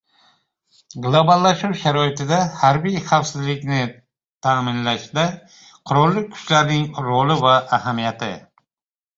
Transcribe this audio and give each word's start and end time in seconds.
Globallashuv 1.01 1.75
sharoitida 1.81 2.39
harbiy 2.61 2.97
xavfsizlikni 3.09 3.81
ta’minlashda 4.47 5.27
qurolli 5.91 6.27
kuchlarning 6.33 6.91
roli 7.11 7.37
va 7.47 7.53
ahamiyati 7.79 8.33